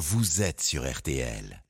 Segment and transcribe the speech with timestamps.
[0.00, 1.62] vous êtes sur RTL.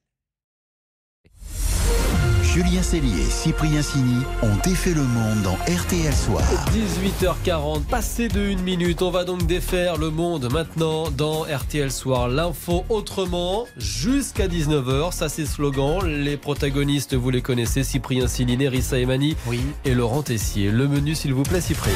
[2.45, 6.43] Julien Cellier et Cyprien Sini ont défait le monde dans RTL Soir.
[6.73, 12.29] 18h40, passé de une minute, on va donc défaire le monde maintenant dans RTL Soir.
[12.29, 16.07] L'info autrement jusqu'à 19h, ça c'est slogan.
[16.07, 19.61] Les protagonistes, vous les connaissez, Cyprien Sini, Nerissa Emani Oui.
[19.85, 20.71] et Laurent Tessier.
[20.71, 21.95] Le menu s'il vous plaît, Cyprien.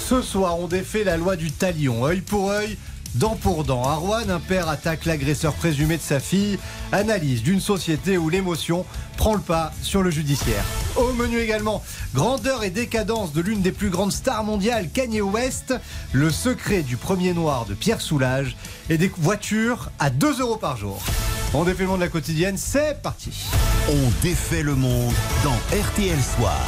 [0.00, 2.76] Ce soir, on défait la loi du talion, œil pour œil,
[3.14, 3.82] dent pour dent.
[3.82, 6.58] À un père attaque l'agresseur présumé de sa fille.
[6.92, 8.84] Analyse d'une société où l'émotion
[9.16, 10.64] prend le pas sur le judiciaire.
[10.96, 11.82] Au menu également,
[12.14, 15.74] grandeur et décadence de l'une des plus grandes stars mondiales, Kanye West,
[16.12, 18.56] le secret du premier noir de Pierre Soulages
[18.90, 21.00] et des voitures à 2 euros par jour.
[21.54, 23.30] On défait le monde de la quotidienne, c'est parti.
[23.88, 25.12] On défait le monde
[25.44, 26.60] dans RTL Soir.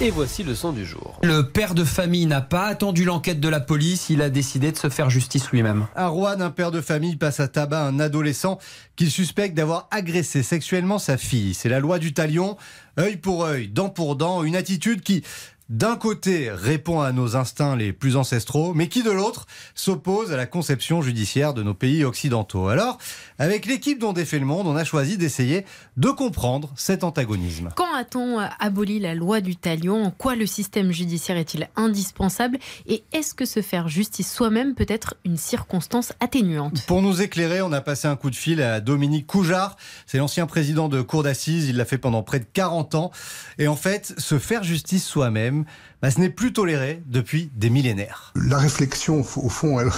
[0.00, 1.20] Et voici le son du jour.
[1.22, 4.76] Le père de famille n'a pas attendu l'enquête de la police, il a décidé de
[4.76, 5.86] se faire justice lui-même.
[5.94, 8.58] À Rouen, un père de famille passe à tabac un adolescent
[8.96, 11.54] qu'il suspecte d'avoir agressé sexuellement sa fille.
[11.54, 12.56] C'est la loi du talion,
[12.98, 15.22] œil pour œil, dent pour dent, une attitude qui,
[15.70, 20.36] d'un côté, répond à nos instincts les plus ancestraux, mais qui, de l'autre, s'oppose à
[20.36, 22.68] la conception judiciaire de nos pays occidentaux.
[22.68, 22.98] Alors,
[23.38, 25.64] avec l'équipe dont défait le monde, on a choisi d'essayer
[25.96, 27.70] de comprendre cet antagonisme.
[27.76, 30.04] Quand a-t-on euh, aboli la loi du talion?
[30.04, 32.58] En quoi le système judiciaire est-il indispensable?
[32.86, 36.84] Et est-ce que se faire justice soi-même peut être une circonstance atténuante?
[36.86, 39.76] Pour nous éclairer, on a passé un coup de fil à Dominique Coujard.
[40.06, 41.68] C'est l'ancien président de cour d'assises.
[41.68, 43.10] Il l'a fait pendant près de 40 ans.
[43.58, 45.53] Et en fait, se faire justice soi-même,
[46.02, 48.32] bah, ce n'est plus toléré depuis des millénaires.
[48.34, 49.90] La réflexion, au fond, elle,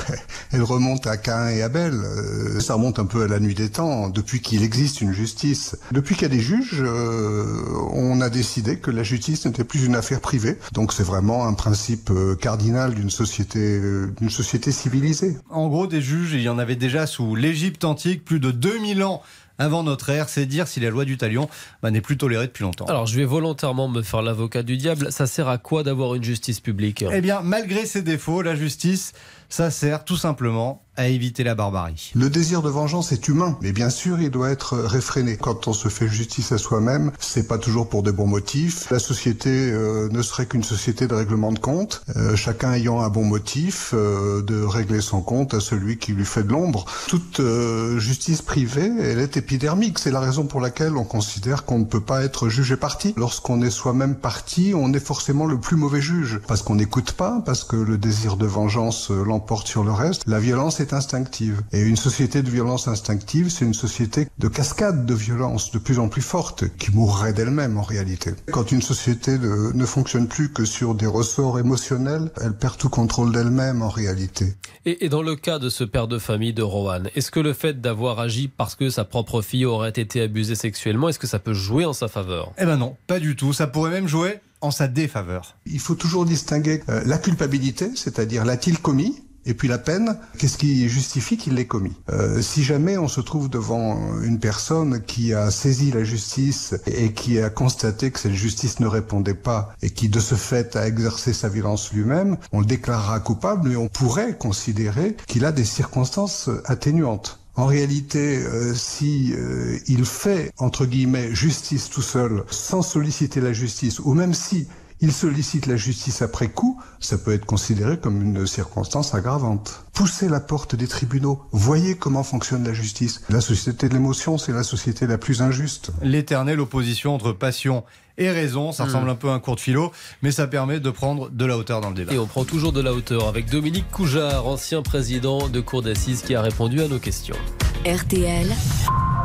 [0.53, 1.95] elle remonte à Cain et Abel.
[1.95, 5.77] Euh, Ça remonte un peu à la nuit des temps, depuis qu'il existe une justice.
[5.93, 7.47] Depuis qu'il y a des juges, euh,
[7.93, 10.59] on a décidé que la justice n'était plus une affaire privée.
[10.73, 13.81] Donc c'est vraiment un principe euh, cardinal d'une société,
[14.19, 15.37] d'une société civilisée.
[15.51, 19.03] En gros, des juges, il y en avait déjà sous l'Égypte antique, plus de 2000
[19.03, 19.23] ans
[19.59, 20.29] avant notre ère.
[20.29, 21.49] C'est dire si la loi du talion
[21.83, 22.87] bah, n'est plus tolérée depuis longtemps.
[22.87, 25.13] Alors je vais volontairement me faire l'avocat du diable.
[25.13, 27.05] Ça sert à quoi d'avoir une justice publique?
[27.13, 29.13] Eh bien, malgré ses défauts, la justice,
[29.49, 32.13] ça sert tout simplement à éviter la barbarie.
[32.15, 35.37] Le désir de vengeance est humain, mais bien sûr, il doit être réfréné.
[35.37, 38.91] Quand on se fait justice à soi-même, c'est pas toujours pour des bons motifs.
[38.91, 43.11] La société euh, ne serait qu'une société de règlement de compte, euh, chacun ayant un
[43.11, 46.87] bon motif euh, de régler son compte à celui qui lui fait de l'ombre.
[47.09, 49.99] Toute euh, justice privée, elle est épidermique.
[49.99, 53.13] C'est la raison pour laquelle on considère qu'on ne peut pas être jugé parti.
[53.19, 57.43] Lorsqu'on est soi-même parti, on est forcément le plus mauvais juge, parce qu'on n'écoute pas,
[57.45, 60.23] parce que le désir de vengeance euh, l'emporte sur le reste.
[60.27, 61.61] La violence est instinctive.
[61.71, 65.99] Et une société de violence instinctive, c'est une société de cascade de violence de plus
[65.99, 68.31] en plus forte, qui mourrait d'elle-même en réalité.
[68.51, 72.89] Quand une société ne, ne fonctionne plus que sur des ressorts émotionnels, elle perd tout
[72.89, 74.55] contrôle d'elle-même en réalité.
[74.87, 77.53] Et, et dans le cas de ce père de famille de Rowan, est-ce que le
[77.53, 81.41] fait d'avoir agi parce que sa propre fille aurait été abusée sexuellement, est-ce que ça
[81.41, 82.55] peut jouer en sa faveur?
[82.57, 83.53] Eh ben non, pas du tout.
[83.53, 85.57] Ça pourrait même jouer en sa défaveur.
[85.67, 90.59] Il faut toujours distinguer euh, la culpabilité, c'est-à-dire l'a-t-il commis et puis la peine, qu'est-ce
[90.59, 91.93] qui justifie qu'il l'ait commis?
[92.11, 97.13] Euh, Si jamais on se trouve devant une personne qui a saisi la justice et
[97.13, 100.87] qui a constaté que cette justice ne répondait pas et qui de ce fait a
[100.87, 105.65] exercé sa violence lui-même, on le déclarera coupable mais on pourrait considérer qu'il a des
[105.65, 107.39] circonstances atténuantes.
[107.55, 113.55] En réalité, euh, si euh, il fait entre guillemets justice tout seul, sans solliciter la
[113.55, 114.67] justice, ou même si
[115.01, 119.85] il sollicite la justice après coup, ça peut être considéré comme une circonstance aggravante.
[119.93, 123.21] Poussez la porte des tribunaux, voyez comment fonctionne la justice.
[123.29, 125.91] La société de l'émotion, c'est la société la plus injuste.
[126.03, 127.85] L'éternelle opposition entre passion
[128.19, 129.93] et raison, ça ressemble un peu à un cours de philo,
[130.23, 132.15] mais ça permet de prendre de la hauteur dans le débat.
[132.15, 136.23] Et on prend toujours de la hauteur avec Dominique Coujard, ancien président de cour d'assises
[136.23, 137.37] qui a répondu à nos questions.
[137.85, 138.49] RTL,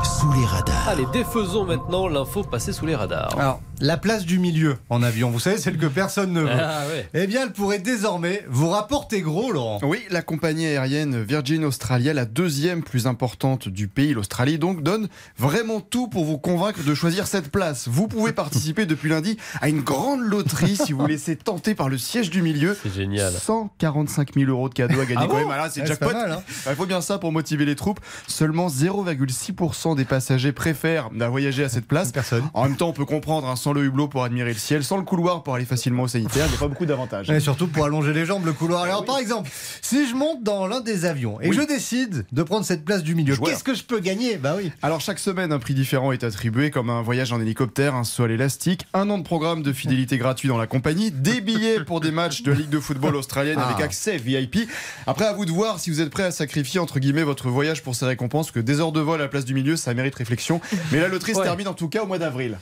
[0.03, 0.90] Sous les radars.
[0.90, 3.34] Allez, défaisons maintenant l'info passée sous les radars.
[3.40, 6.50] Alors, la place du milieu en avion, vous savez, celle que personne ne veut.
[6.52, 7.09] Ah ouais.
[7.14, 9.80] Eh bien, elle pourrait désormais vous rapporter gros, Laurent.
[9.84, 15.09] Oui, la compagnie aérienne Virgin Australia, la deuxième plus importante du pays, l'Australie, donc donne
[15.38, 17.88] vraiment tout pour vous convaincre de choisir cette place.
[17.88, 21.97] Vous pouvez participer depuis lundi à une grande loterie si vous laissez tenter par le
[21.97, 22.78] siège du milieu.
[22.84, 23.34] C'est génial.
[23.34, 25.47] 145 000 euros de cadeaux à gagner Ah quand bon même.
[25.52, 26.08] Ah là, c'est Ouais, jackpot.
[26.08, 26.44] pas mal, hein.
[26.70, 28.00] Il faut bien ça pour motiver les troupes.
[28.28, 32.11] Seulement 0,6% des passagers préfèrent voyager à cette place.
[32.11, 32.44] Personne.
[32.53, 34.84] En même temps, on peut comprendre, hein, 100 sans le hublot pour admirer le ciel,
[34.84, 36.46] sans le couloir pour aller facilement au sanitaire.
[36.47, 37.29] Il n'y a pas beaucoup d'avantages.
[37.29, 38.84] Et surtout pour allonger les jambes, le couloir.
[38.84, 39.50] Alors, par exemple,
[39.82, 41.56] si je monte dans l'un des avions et Oui.
[41.56, 44.35] je décide de prendre cette place du milieu, qu'est-ce que je peux gagner?
[44.35, 44.72] Bah oui.
[44.82, 48.32] Alors chaque semaine, un prix différent est attribué, comme un voyage en hélicoptère, un sol
[48.32, 52.12] élastique, un an de programme de fidélité gratuit dans la compagnie, des billets pour des
[52.12, 53.70] matchs de Ligue de football australienne Ah.
[53.70, 54.67] avec accès VIP.
[55.08, 57.84] Après, à vous de voir si vous êtes prêt à sacrifier entre guillemets votre voyage
[57.84, 60.16] pour ces récompenses, que des heures de vol à la place du milieu, ça mérite
[60.16, 60.59] réflexion.
[60.91, 61.46] Mais la loterie se Ouais.
[61.46, 62.58] termine en tout cas au mois d'avril.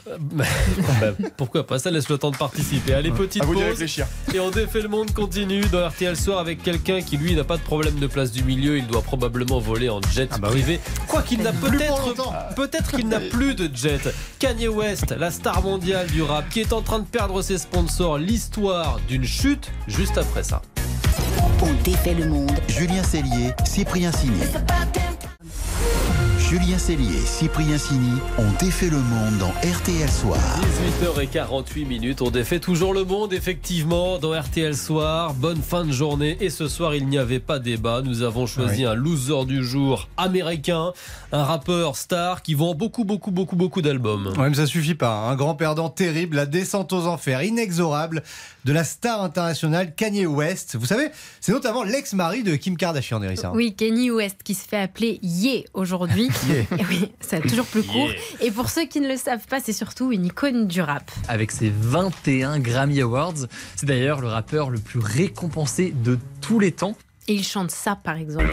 [0.99, 2.93] Bah, pourquoi pas Ça laisse le temps de participer.
[2.93, 3.69] Allez, petite À vous d'y pause.
[3.71, 4.07] réfléchir.
[4.33, 7.57] Et on défait le monde continue dans RTL Soir avec quelqu'un qui lui n'a pas
[7.57, 8.77] de problème de place du milieu.
[8.77, 10.79] Il doit probablement voler en jet privé.
[11.07, 14.13] Quoi qu'il n'a peut-être peut-être qu'il n'a plus de jet.
[14.39, 18.17] Kanye West, la star mondiale du rap, qui est en train de perdre ses sponsors.
[18.17, 20.61] L'histoire d'une chute juste après ça.
[21.61, 22.51] On défait le monde.
[22.67, 24.39] Julien Cellier, Cyprien Sini.
[26.49, 28.09] Julien Cellier, Cyprien Sini
[28.39, 30.39] ont défait le monde dans RTL Soir.
[31.03, 35.35] 18h48 minutes, on défait toujours le monde effectivement dans RTL Soir.
[35.35, 38.01] Bonne fin de journée et ce soir il n'y avait pas débat.
[38.03, 40.91] Nous avons choisi un loser du jour américain,
[41.31, 44.33] un rappeur star qui vend beaucoup beaucoup beaucoup beaucoup d'albums.
[44.39, 45.11] Ouais, mais ça suffit pas.
[45.27, 45.29] hein.
[45.31, 48.23] Un grand perdant terrible, la descente aux enfers inexorable
[48.65, 50.77] de la star internationale Kanye West.
[50.79, 51.09] Vous savez,
[51.41, 53.51] c'est notamment l'ex-mari de Kim Kardashian, Nerissa.
[53.53, 56.27] Oui, Kanye West qui se fait appeler Ye aujourd'hui.
[56.47, 56.65] Ye.
[56.79, 58.09] Et Oui, c'est toujours plus court.
[58.41, 61.09] Et pour ceux qui ne le savent pas, c'est surtout une icône du rap.
[61.27, 63.47] avec ses 21 Grammy Awards.
[63.75, 66.95] C'est d'ailleurs le rappeur le plus récompensé de tous les temps.
[67.27, 68.51] Et il chante ça, par exemple.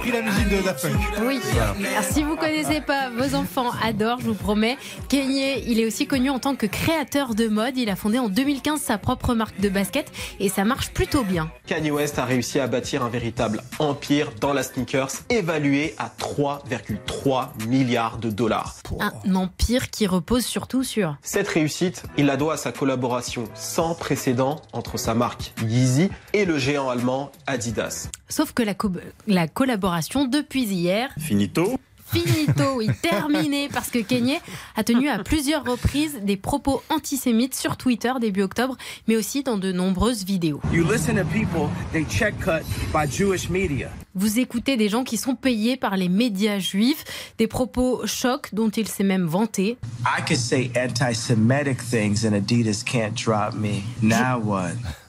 [0.00, 1.26] Repris la musique de Daft Punk.
[1.26, 1.40] Oui.
[1.60, 4.78] Alors, si vous connaissez pas, vos enfants adorent, je vous promets.
[5.10, 7.76] Kanye, il est aussi connu en tant que créateur de mode.
[7.76, 11.50] Il a fondé en 2015 sa propre marque de basket et ça marche plutôt bien.
[11.66, 17.66] Kanye West a réussi à bâtir un véritable empire dans la sneakers, évalué à 3,3
[17.68, 18.76] milliards de dollars.
[19.00, 23.94] Un empire qui repose surtout sur Cette réussite, il la doit à sa collaboration sans
[23.94, 28.08] précédent entre sa marque Yeezy et le géant allemand Adidas.
[28.30, 28.92] Sauf que la, co-
[29.26, 31.78] la collaboration depuis hier, Finito.
[32.06, 34.38] finito, oui, terminée, parce que Kanye
[34.76, 39.58] a tenu à plusieurs reprises des propos antisémites sur Twitter début octobre, mais aussi dans
[39.58, 40.60] de nombreuses vidéos.
[40.72, 43.90] You listen to people, they check cut by Jewish media.
[44.14, 47.04] Vous écoutez des gens qui sont payés par les médias juifs,
[47.38, 49.76] des propos chocs dont il s'est même vanté.
[50.04, 50.22] I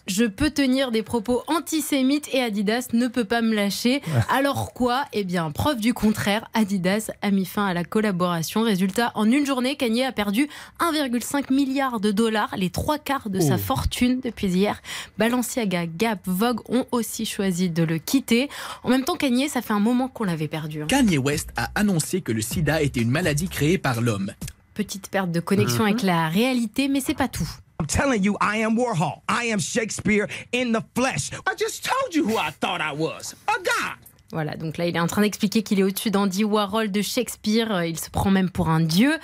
[0.07, 4.01] Je peux tenir des propos antisémites et Adidas ne peut pas me lâcher.
[4.29, 5.05] Alors quoi?
[5.13, 8.61] Eh bien, preuve du contraire, Adidas a mis fin à la collaboration.
[8.63, 10.47] Résultat, en une journée, Kanye a perdu
[10.79, 14.81] 1,5 milliard de dollars, les trois quarts de sa fortune depuis hier.
[15.17, 18.49] Balenciaga, Gap, Vogue ont aussi choisi de le quitter.
[18.83, 20.81] En même temps, Kanye, ça fait un moment qu'on l'avait perdu.
[20.83, 20.87] hein.
[20.87, 24.31] Kanye West a annoncé que le sida était une maladie créée par l'homme.
[24.73, 27.47] Petite perte de connexion avec la réalité, mais c'est pas tout.
[27.81, 29.21] I'm telling you, I am Warhol.
[29.27, 31.31] I am Shakespeare in the flesh.
[31.47, 33.33] I just told you who I thought I was.
[33.47, 33.97] A god.
[34.31, 37.71] Voilà, donc là, il est en train d'expliquer qu'il est au-dessus d'Andy Warhol, de Shakespeare.
[37.71, 39.17] Euh, Il se prend même pour un dieu.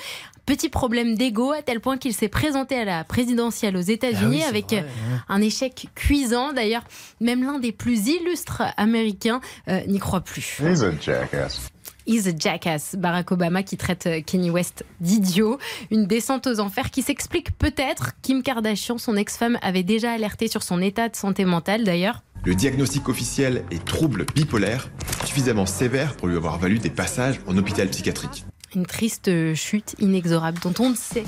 [0.48, 4.74] Petit problème d'ego, à tel point qu'il s'est présenté à la présidentielle aux États-Unis avec
[4.74, 4.82] euh,
[5.30, 6.52] un échec cuisant.
[6.52, 6.84] D'ailleurs,
[7.22, 10.58] même l'un des plus illustres américains euh, n'y croit plus.
[10.60, 11.70] He's a jackass.
[12.08, 12.96] He's a jackass.
[12.96, 15.60] Barack Obama qui traite euh, Kanye West d'idiot.
[15.92, 18.14] Une descente aux enfers qui s'explique peut-être.
[18.22, 22.24] Kim Kardashian, son ex-femme, avait déjà alerté sur son état de santé mentale d'ailleurs.
[22.46, 24.90] Le diagnostic officiel est trouble bipolaire,
[25.26, 28.46] suffisamment sévère pour lui avoir valu des passages en hôpital psychiatrique.
[28.74, 31.26] Une triste chute inexorable dont on ne sait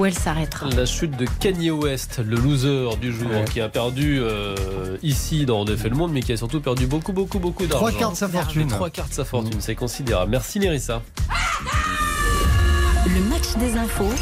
[0.00, 0.66] où elle s'arrêtera.
[0.70, 5.60] La chute de Kanye West, le loser du jour, qui a perdu euh, ici dans
[5.60, 7.86] On défait le monde, mais qui a surtout perdu beaucoup, beaucoup, beaucoup d'argent.
[7.86, 8.62] Trois quarts de sa fortune.
[8.62, 10.30] Les Trois quarts de sa fortune, c'est considérable.
[10.30, 11.02] Merci Nerissa.
[13.06, 14.14] Le match des infos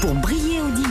[0.00, 0.89] pour briller au dîner.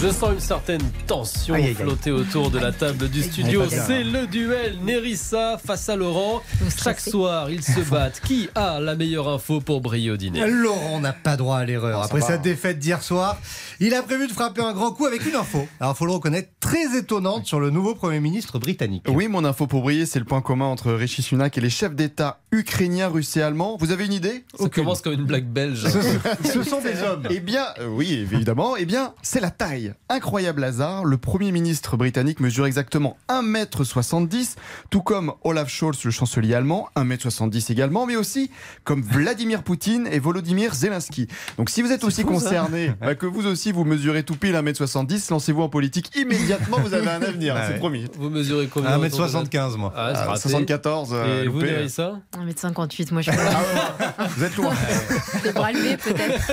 [0.00, 1.74] Je sens une certaine tension Aïe, aïe, aïe.
[1.74, 3.64] flotter autour de la table du studio.
[3.68, 6.40] C'est le duel Nerissa face à Laurent.
[6.82, 8.20] Chaque soir, ils se battent.
[8.24, 10.48] Qui a la meilleure info pour briller au dîner?
[10.48, 12.00] Laurent n'a pas droit à l'erreur.
[12.00, 13.38] Ah, Après sa défaite d'hier soir,
[13.80, 15.66] il a prévu de frapper un grand coup avec une info.
[15.80, 19.04] Alors, faut le reconnaître, très étonnante sur le nouveau Premier ministre britannique.
[19.08, 21.94] Oui, mon info pour briller, c'est le point commun entre Rishi Sunak et les chefs
[21.96, 23.76] d'État ukrainiens, russes et allemands.
[23.78, 25.84] Vous avez une idée Ça commence comme une blague belge.
[25.86, 27.24] Ce, ce sont des hommes.
[27.30, 28.76] Eh bien, euh, oui, évidemment.
[28.76, 29.94] Eh bien, c'est la taille.
[30.08, 34.56] Incroyable hasard, le Premier ministre britannique mesure exactement 1m70,
[34.90, 38.50] tout comme Olaf Scholz, le chancelier allemand, 1m70 également, mais aussi
[38.84, 41.28] comme Vladimir Poutine et Volodymyr Zelensky.
[41.56, 42.34] Donc si vous êtes aussi fou, ça.
[42.46, 46.94] concerné, bah, que vous aussi vous mesurez tout pile 1m70, lancez-vous en politique immédiatement, vous
[46.94, 48.06] avez un avenir, c'est promis.
[48.18, 49.92] Vous mesurez combien autour de la- 1m75, moi.
[49.96, 50.40] Ah, c'est Ah, raté.
[50.40, 51.70] 74, euh, Et vous, loupé.
[51.72, 53.40] Nerissa 1m58, moi je suis
[54.36, 54.74] Vous êtes loin.
[55.42, 56.52] Des bras levés peut-être.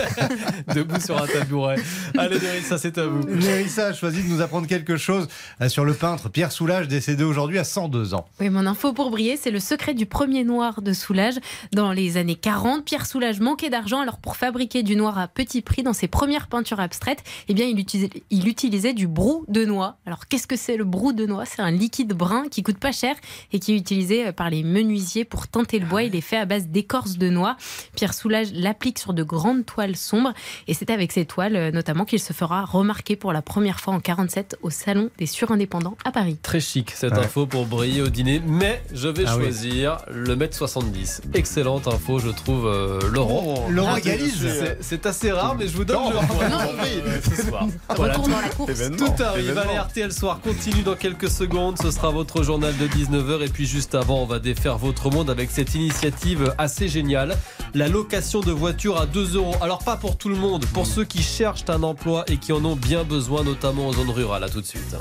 [0.74, 1.78] Debout sur un tabouret.
[2.18, 3.24] Allez, Nerissa, c'est à vous.
[3.24, 5.28] Nerissa a choisi de nous apprendre quelque chose
[5.62, 8.26] euh, sur le peintre Pierre Soulages, décédé aujourd'hui à 102 ans.
[8.40, 11.36] Oui, mon info pour briller, c'est le secret du premier noir de Soulage.
[11.74, 15.62] Dans les années 40, Pierre Soulage manquait d'argent, alors pour fabriquer du noir à petit
[15.62, 19.66] prix dans ses premières peintures abstraites, eh bien, il utilisait, il utilisait du brou de
[19.66, 19.98] noix.
[20.06, 21.46] Alors, qu'est-ce que c'est le brou de noix?
[21.46, 23.16] C'est un liquide brun qui coûte pas cher
[23.52, 26.04] et qui est utilisé par les menuisiers pour teinter le bois.
[26.04, 27.58] Il est fait à base d'écorce de noix.
[27.96, 30.34] Pierre Soulage l'applique sur de grandes toiles sombres
[30.68, 33.94] et c'est avec ces toiles, euh, notamment, qu'il se fera remarquer pour la première fois
[33.94, 36.38] en 47 au Salon des surindépendants à Paris.
[36.42, 37.20] Très chic cette Ouais.
[37.20, 39.44] info pour briller au dîner, mais je vais Ah oui.
[39.44, 41.22] choisir le mètre 70.
[41.34, 43.68] Excellente info, je trouve, euh, Laurent.
[43.70, 44.36] Laurent Ah, égalise.
[44.42, 47.68] c'est- C'est assez rare, mais je vous donne Non, le non, euh, ce soir.
[47.96, 48.72] Voilà, Retour dans la course.
[48.98, 51.78] Tout arrive, allez, RTL Soir continue dans quelques secondes.
[51.82, 53.42] Ce sera votre journal de 19h.
[53.44, 57.36] Et puis juste avant, on va défaire votre monde avec cette initiative assez géniale.
[57.74, 59.56] La location de voitures à 2 euros.
[59.62, 62.64] Alors pas pour tout le monde, pour ceux qui cherchent un emploi et qui en
[62.64, 64.44] ont bien besoin, notamment en zone rurale.
[64.44, 64.96] À tout de suite.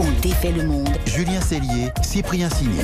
[0.00, 0.88] On défait le monde.
[1.06, 2.82] Julien Cellier, Cyprien Signé.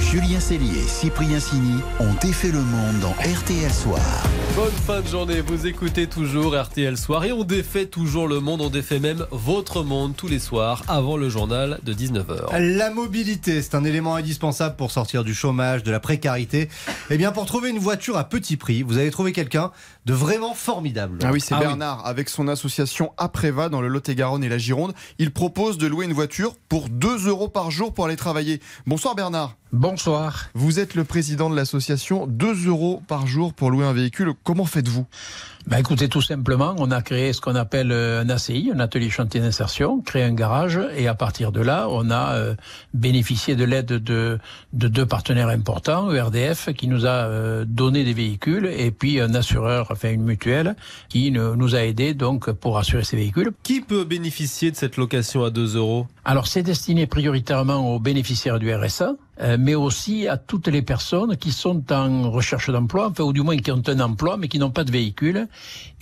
[0.00, 4.00] Julien Cellier Cyprien Signy ont défait le monde dans RTL Soir.
[4.56, 8.60] Bonne fin de journée, vous écoutez toujours RTL Soir et on défait toujours le monde,
[8.60, 12.58] on défait même votre monde tous les soirs avant le journal de 19h.
[12.58, 16.68] La mobilité, c'est un élément indispensable pour sortir du chômage, de la précarité.
[17.10, 19.70] Eh bien, pour trouver une voiture à petit prix, vous allez trouver quelqu'un
[20.04, 21.18] de vraiment formidable.
[21.22, 21.66] Ah oui, c'est Ah oui.
[21.66, 24.94] Bernard, avec son association Apréva dans le Lot-et-Garonne et la Gironde.
[25.18, 28.60] Il propose de louer une voiture pour 2 euros par jour pour aller travailler.
[28.86, 29.56] Bonsoir Bernard.
[29.72, 30.46] Bonsoir.
[30.54, 34.32] Vous êtes le président de l'association 2 euros par jour pour louer un véhicule.
[34.42, 35.06] Comment faites-vous?
[35.66, 39.10] Ben écoutez, tout simplement, on a créé ce qu'on appelle euh, un ACI, un atelier
[39.10, 42.54] chantier d'insertion, créé un garage, et à partir de là, on a euh,
[42.94, 44.38] bénéficié de l'aide de,
[44.72, 49.34] de deux partenaires importants, ERDF, qui nous a euh, donné des véhicules, et puis un
[49.34, 50.76] assureur, enfin une mutuelle,
[51.10, 53.52] qui ne- nous a aidés donc pour assurer ces véhicules.
[53.62, 56.06] Qui peut bénéficier de cette location à 2 euros?
[56.24, 61.36] Alors c'est destiné prioritairement aux bénéficiaires du RSA, euh, mais aussi à toutes les personnes
[61.36, 64.58] qui sont en recherche d'emploi, enfin ou du moins qui ont un emploi mais qui
[64.58, 65.48] n'ont pas de véhicule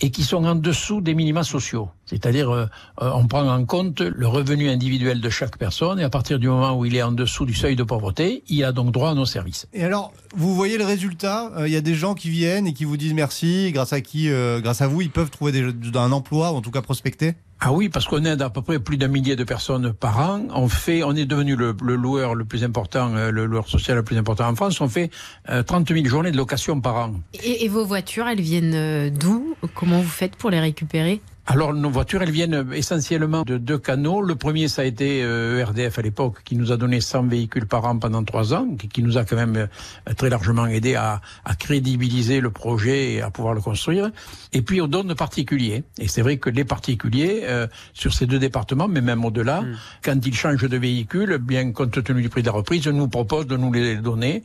[0.01, 1.89] et qui sont en dessous des minima sociaux.
[2.05, 2.65] C'est-à-dire euh,
[3.01, 6.47] euh, on prend en compte le revenu individuel de chaque personne et à partir du
[6.47, 9.13] moment où il est en dessous du seuil de pauvreté, il a donc droit à
[9.13, 9.67] nos services.
[9.73, 12.73] Et alors, vous voyez le résultat Euh, Il y a des gens qui viennent et
[12.73, 14.29] qui vous disent merci, grâce à qui,
[14.61, 15.63] grâce à vous, ils peuvent trouver des,
[15.97, 17.35] un emploi ou en tout cas prospecter?
[17.61, 20.43] Ah oui, parce qu'on aide à peu près plus d'un millier de personnes par an.
[20.55, 24.03] On fait, on est devenu le, loueur le plus important, euh, le loueur social le
[24.03, 24.79] plus important en France.
[24.79, 25.09] On fait
[25.49, 27.13] euh, 30 000 journées de location par an.
[27.43, 29.55] Et, et vos voitures, elles viennent euh, d'où?
[29.75, 31.21] Comment vous faites pour les récupérer?
[31.51, 34.21] Alors nos voitures, elles viennent essentiellement de deux canaux.
[34.21, 37.65] Le premier, ça a été euh, ERDF à l'époque, qui nous a donné 100 véhicules
[37.65, 40.93] par an pendant trois ans, qui, qui nous a quand même euh, très largement aidé
[40.93, 44.11] à, à crédibiliser le projet et à pouvoir le construire.
[44.53, 45.83] Et puis on donne de particuliers.
[45.97, 49.63] Et c'est vrai que les particuliers, euh, sur ces deux départements, mais même au-delà,
[50.03, 53.47] quand ils changent de véhicule, bien compte tenu du prix de la reprise, nous proposent
[53.47, 54.43] de nous les donner.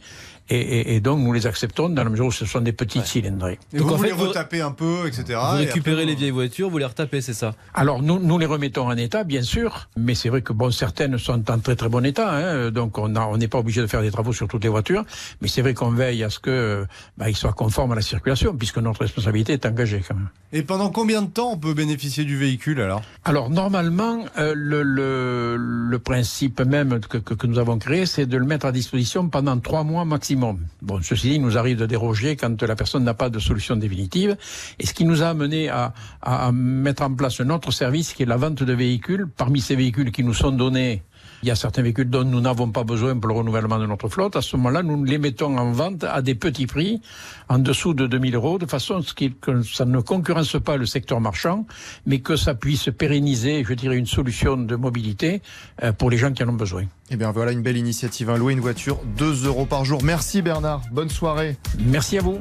[0.51, 3.07] Et, et- et donc nous les acceptons dans la mesure où ce sont des petites
[3.07, 3.59] cylindrées.
[3.73, 5.39] Et Donc, vous, en vous fait, les vous- retapez un peu, etc.
[5.53, 8.39] Vous et récupérez après, les vieilles voitures, vous les retapez, c'est ça Alors nous, nous
[8.39, 11.77] les remettons en état, bien sûr, mais c'est vrai que bon, certaines sont en très
[11.77, 14.33] très bon état, hein, donc on a- on n'est pas obligé de faire des travaux
[14.33, 15.05] sur toutes les voitures,
[15.41, 16.87] mais c'est vrai qu'on veille à ce que
[17.19, 20.29] bah, ils soient conformes à la circulation, puisque notre responsabilité est engagée quand même.
[20.53, 23.03] Et pendant combien de temps on peut bénéficier du véhicule alors?
[23.25, 28.27] Alors normalement, euh, le, le, le principe même que, que, que nous avons créé, c'est
[28.27, 30.59] de le mettre à disposition pendant trois mois maximum.
[30.83, 33.75] Bon, ceci dit, il nous arrive de déroger quand la personne n'a pas de solution
[33.77, 34.37] définitive,
[34.79, 38.13] et ce qui nous a amené à, à, à mettre en place un autre service
[38.13, 39.27] qui est la vente de véhicules.
[39.37, 41.03] Parmi ces véhicules qui nous sont donnés,
[41.45, 44.09] il y a certains véhicules dont nous n'avons pas besoin pour le renouvellement de notre
[44.09, 44.35] flotte.
[44.35, 47.03] À ce moment-là, nous les mettons en vente à des petits prix,
[47.51, 50.87] en dessous de 2000 euros, de façon à ce que ça ne concurrence pas le
[50.87, 51.67] secteur marchand,
[52.07, 55.43] mais que ça puisse pérenniser, je dirais, une solution de mobilité
[55.83, 56.85] euh, pour les gens qui en ont besoin.
[57.11, 60.03] Eh bien voilà une belle initiative, hein, louer une voiture 2 euros par jour.
[60.03, 61.59] Merci Bernard, bonne soirée.
[61.79, 62.41] Merci à vous.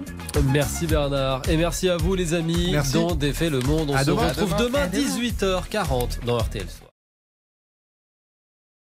[0.53, 1.41] Merci Bernard.
[1.49, 2.93] Et merci à vous les amis Merci.
[2.93, 3.89] dont défait le monde.
[3.89, 4.29] On À se demain.
[4.29, 5.05] retrouve À demain, demain.
[5.09, 6.65] 18h40 dans RTL.